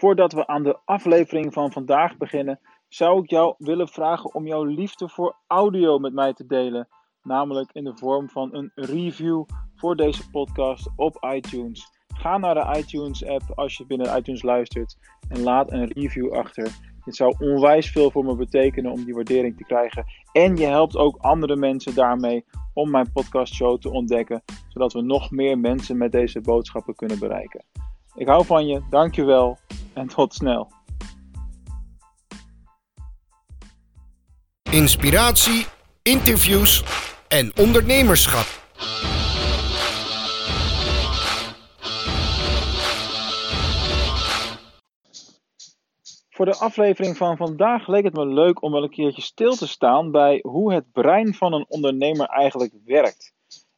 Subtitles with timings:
[0.00, 4.64] Voordat we aan de aflevering van vandaag beginnen, zou ik jou willen vragen om jouw
[4.64, 6.88] liefde voor audio met mij te delen.
[7.22, 9.44] Namelijk in de vorm van een review
[9.74, 11.88] voor deze podcast op iTunes.
[12.14, 14.96] Ga naar de iTunes app als je binnen iTunes luistert
[15.28, 16.68] en laat een review achter.
[17.04, 20.04] Dit zou onwijs veel voor me betekenen om die waardering te krijgen.
[20.32, 22.44] En je helpt ook andere mensen daarmee
[22.74, 27.64] om mijn podcastshow te ontdekken, zodat we nog meer mensen met deze boodschappen kunnen bereiken.
[28.14, 29.58] Ik hou van je, dankjewel
[30.00, 30.70] en tot snel.
[34.70, 35.66] Inspiratie,
[36.02, 36.84] interviews
[37.28, 38.58] en ondernemerschap.
[46.30, 49.68] Voor de aflevering van vandaag leek het me leuk om wel een keertje stil te
[49.68, 53.32] staan bij hoe het brein van een ondernemer eigenlijk werkt.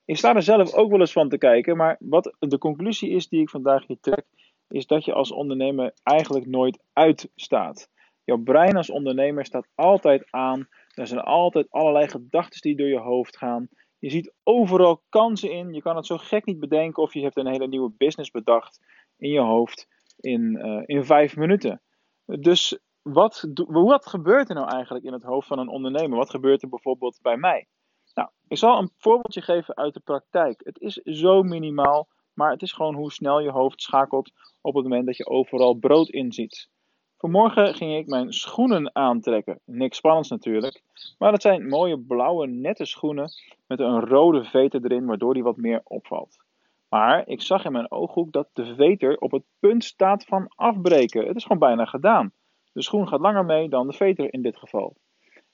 [0.05, 3.29] Ik sta er zelf ook wel eens van te kijken, maar wat de conclusie is
[3.29, 4.25] die ik vandaag hier trek,
[4.73, 7.89] is dat je als ondernemer eigenlijk nooit uitstaat.
[8.25, 10.69] Jouw brein als ondernemer staat altijd aan.
[10.95, 13.69] Er zijn altijd allerlei gedachten die door je hoofd gaan.
[13.99, 15.75] Je ziet overal kansen in.
[15.75, 18.81] Je kan het zo gek niet bedenken of je hebt een hele nieuwe business bedacht
[19.17, 19.89] in je hoofd
[20.21, 21.81] in, uh, in vijf minuten.
[22.25, 26.19] Dus wat, wat gebeurt er nou eigenlijk in het hoofd van een ondernemer?
[26.19, 27.67] Wat gebeurt er bijvoorbeeld bij mij?
[28.15, 30.61] Nou, ik zal een voorbeeldje geven uit de praktijk.
[30.65, 34.83] Het is zo minimaal, maar het is gewoon hoe snel je hoofd schakelt op het
[34.83, 36.71] moment dat je overal brood in ziet.
[37.17, 39.61] Vanmorgen ging ik mijn schoenen aantrekken.
[39.65, 40.83] Niks spannends natuurlijk,
[41.19, 43.31] maar het zijn mooie blauwe nette schoenen
[43.67, 46.45] met een rode veter erin, waardoor die wat meer opvalt.
[46.89, 51.27] Maar ik zag in mijn ooghoek dat de veter op het punt staat van afbreken.
[51.27, 52.33] Het is gewoon bijna gedaan.
[52.73, 54.97] De schoen gaat langer mee dan de veter in dit geval.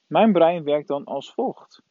[0.07, 1.81] Mijn brein werkt dan als volgt.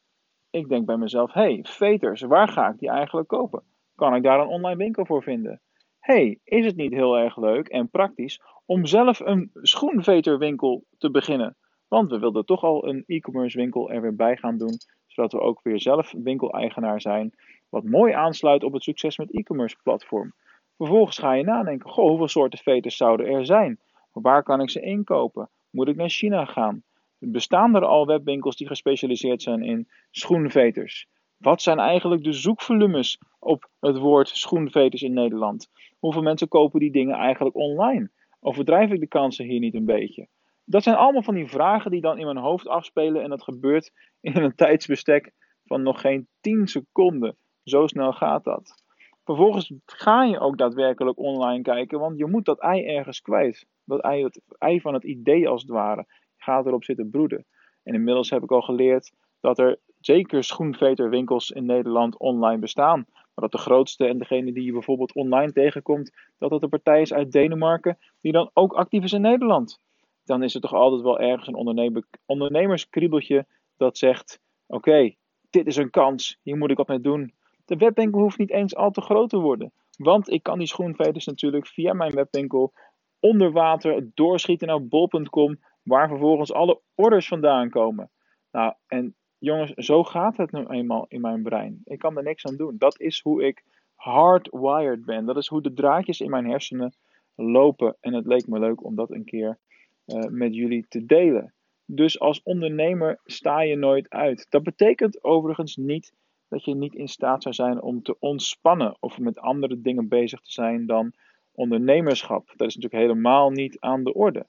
[0.49, 3.63] Ik denk bij mezelf: hey, veters, waar ga ik die eigenlijk kopen?
[3.99, 5.61] Kan ik daar een online winkel voor vinden?
[5.99, 11.55] hey, is het niet heel erg leuk en praktisch om zelf een schoenveterwinkel te beginnen?
[11.87, 15.39] Want we wilden toch al een e-commerce winkel er weer bij gaan doen, zodat we
[15.39, 17.33] ook weer zelf winkeleigenaar zijn
[17.69, 20.33] wat mooi aansluit op het succes met e-commerce platform.
[20.77, 23.79] Vervolgens ga je nadenken, goh, hoeveel soorten veters zouden er zijn?
[24.11, 25.49] Waar kan ik ze inkopen?
[25.69, 26.83] Moet ik naar China gaan?
[27.17, 31.07] Bestaan er al webwinkels die gespecialiseerd zijn in schoenveters?
[31.39, 35.69] Wat zijn eigenlijk de zoekvolumes op het woord schoenveters in Nederland?
[35.99, 38.11] Hoeveel mensen kopen die dingen eigenlijk online?
[38.39, 40.27] Overdrijf ik de kansen hier niet een beetje?
[40.65, 43.91] Dat zijn allemaal van die vragen die dan in mijn hoofd afspelen en dat gebeurt
[44.21, 45.31] in een tijdsbestek
[45.65, 47.37] van nog geen 10 seconden.
[47.63, 48.83] Zo snel gaat dat.
[49.23, 53.67] Vervolgens ga je ook daadwerkelijk online kijken, want je moet dat ei ergens kwijt.
[53.85, 56.05] Dat ei, het ei van het idee als het ware.
[56.37, 57.45] Gaat erop zitten broeden.
[57.83, 63.05] En inmiddels heb ik al geleerd dat er zeker schoenveterwinkels in Nederland online bestaan.
[63.13, 67.01] Maar dat de grootste en degene die je bijvoorbeeld online tegenkomt, dat dat een partij
[67.01, 69.79] is uit Denemarken, die dan ook actief is in Nederland.
[70.23, 71.79] Dan is er toch altijd wel ergens een
[72.25, 73.45] ondernemerskriebeltje
[73.77, 75.13] dat zegt: Oké,
[75.49, 77.33] dit is een kans, hier moet ik wat mee doen.
[77.65, 79.71] De webwinkel hoeft niet eens al te groot te worden.
[79.97, 82.73] Want ik kan die schoenveters natuurlijk via mijn webwinkel
[83.19, 88.11] onder water doorschieten naar bol.com, waar vervolgens alle orders vandaan komen.
[88.51, 91.81] Nou, en jongens, zo gaat het nu eenmaal in mijn brein.
[91.83, 92.75] Ik kan er niks aan doen.
[92.77, 93.63] Dat is hoe ik
[93.95, 95.25] hardwired ben.
[95.25, 96.93] Dat is hoe de draadjes in mijn hersenen
[97.35, 97.97] lopen.
[97.99, 99.59] En het leek me leuk om dat een keer
[100.05, 101.53] uh, met jullie te delen.
[101.85, 104.45] Dus als ondernemer sta je nooit uit.
[104.49, 106.13] Dat betekent overigens niet
[106.47, 110.41] dat je niet in staat zou zijn om te ontspannen of met andere dingen bezig
[110.41, 111.13] te zijn dan
[111.51, 112.53] ondernemerschap.
[112.55, 114.47] Dat is natuurlijk helemaal niet aan de orde.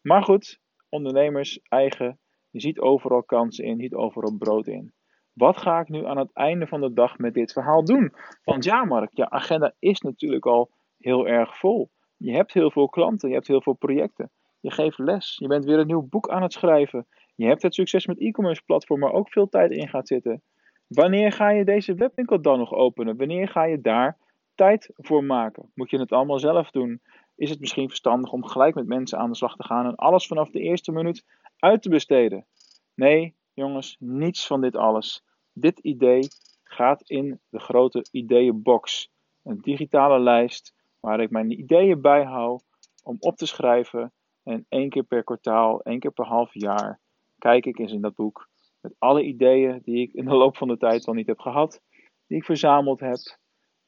[0.00, 2.18] Maar goed, ondernemers eigen,
[2.52, 4.92] je ziet overal kansen in, je ziet overal brood in.
[5.32, 8.12] Wat ga ik nu aan het einde van de dag met dit verhaal doen?
[8.44, 11.90] Want ja, Mark, je agenda is natuurlijk al heel erg vol.
[12.16, 14.30] Je hebt heel veel klanten, je hebt heel veel projecten.
[14.60, 17.06] Je geeft les, je bent weer een nieuw boek aan het schrijven.
[17.34, 20.42] Je hebt het succes met e-commerce platform, waar ook veel tijd in gaat zitten.
[20.86, 23.16] Wanneer ga je deze webwinkel dan nog openen?
[23.16, 24.18] Wanneer ga je daar
[24.54, 25.70] tijd voor maken?
[25.74, 27.00] Moet je het allemaal zelf doen?
[27.36, 30.26] Is het misschien verstandig om gelijk met mensen aan de slag te gaan en alles
[30.26, 31.24] vanaf de eerste minuut
[31.56, 32.46] uit te besteden?
[32.94, 35.24] Nee, jongens, niets van dit alles.
[35.52, 36.28] Dit idee
[36.64, 39.10] gaat in de grote ideeënbox.
[39.42, 42.64] Een digitale lijst waar ik mijn ideeën bijhoud
[43.02, 44.12] om op te schrijven.
[44.42, 47.00] En één keer per kwartaal, één keer per half jaar,
[47.38, 48.50] kijk ik eens in dat boek
[48.82, 51.82] met alle ideeën die ik in de loop van de tijd wel niet heb gehad,
[52.26, 53.18] die ik verzameld heb.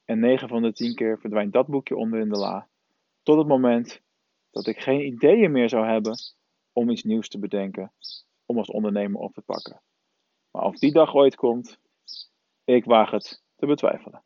[0.05, 2.69] En 9 van de 10 keer verdwijnt dat boekje onder in de la.
[3.23, 4.03] Tot het moment
[4.51, 6.15] dat ik geen ideeën meer zou hebben
[6.73, 7.93] om iets nieuws te bedenken,
[8.47, 9.83] om als ondernemer op te pakken.
[10.51, 11.79] Maar of die dag ooit komt,
[12.65, 14.25] ik waag het te betwijfelen.